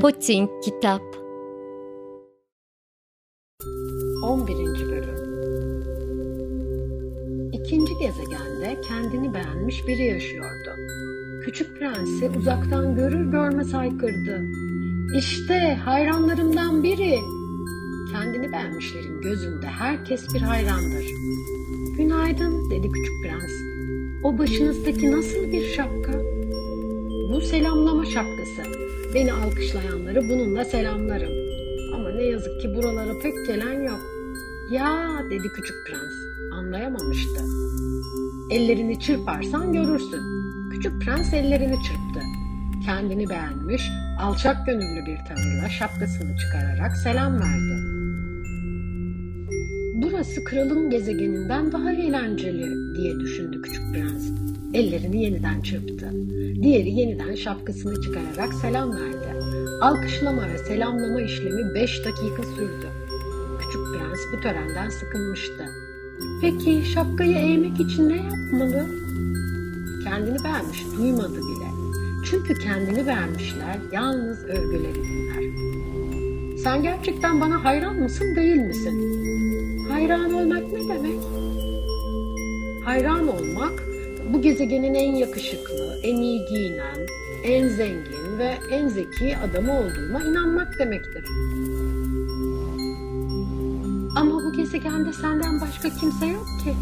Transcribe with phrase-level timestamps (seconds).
[0.00, 1.02] Putin Kitap
[4.24, 4.56] 11.
[4.90, 5.18] Bölüm
[7.52, 10.70] İkinci gezegende kendini beğenmiş biri yaşıyordu.
[11.44, 14.42] Küçük prensi uzaktan görür görmez haykırdı.
[15.18, 17.37] İşte hayranlarımdan biri.
[18.12, 21.04] Kendini beğenmişlerin gözünde herkes bir hayrandır.
[21.96, 23.52] Günaydın dedi küçük prens.
[24.22, 26.12] O başınızdaki nasıl bir şapka?
[27.32, 28.62] Bu selamlama şapkası.
[29.14, 31.32] Beni alkışlayanları bununla selamlarım.
[31.94, 34.00] Ama ne yazık ki buralara pek gelen yok.
[34.72, 36.12] Ya dedi küçük prens.
[36.52, 37.44] Anlayamamıştı.
[38.50, 40.20] Ellerini çırparsan görürsün.
[40.70, 42.20] Küçük prens ellerini çırptı.
[42.84, 43.82] Kendini beğenmiş,
[44.20, 47.87] alçak gönüllü bir tavırla şapkasını çıkararak selam verdi.
[50.28, 54.30] Burası kralın gezegeninden daha eğlenceli diye düşündü küçük prens.
[54.74, 56.10] Ellerini yeniden çırptı.
[56.62, 59.26] Diğeri yeniden şapkasını çıkararak selam verdi.
[59.80, 62.86] Alkışlama ve selamlama işlemi beş dakika sürdü.
[63.58, 65.66] Küçük prens bu törenden sıkılmıştı.
[66.40, 68.86] Peki şapkayı eğmek için ne yapmalı?
[70.04, 71.68] Kendini beğenmiş duymadı bile.
[72.30, 75.44] Çünkü kendini beğenmişler yalnız övgüleri dinler.
[76.68, 78.94] Sen gerçekten bana hayran mısın değil misin?
[79.88, 81.18] Hayran olmak ne demek?
[82.84, 83.72] Hayran olmak
[84.32, 87.06] bu gezegenin en yakışıklı, en iyi giyinen,
[87.44, 91.24] en zengin ve en zeki adamı olduğuma inanmak demektir.
[94.16, 96.74] Ama bu gezegende senden başka kimse yok ki.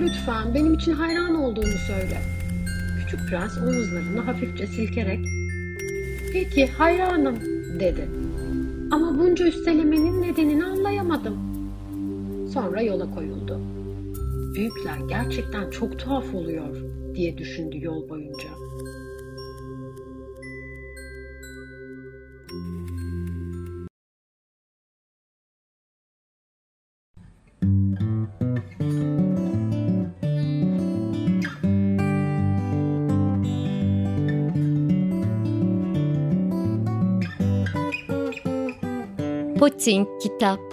[0.00, 2.18] Lütfen benim için hayran olduğunu söyle.
[2.98, 5.20] Küçük prens omuzlarını hafifçe silkerek
[6.32, 7.36] Peki hayranım
[7.80, 8.29] dedi.
[8.90, 11.38] Ama bunca üstelemenin nedenini anlayamadım.
[12.52, 13.60] Sonra yola koyuldu
[14.54, 16.76] büyükler gerçekten çok tuhaf oluyor
[17.14, 18.48] diye düşündü yol boyunca.
[39.60, 40.69] Putin Kitap